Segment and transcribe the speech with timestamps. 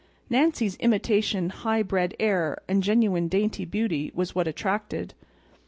[0.31, 5.13] Nancy's imitation high bred air and genuine dainty beauty was what attracted.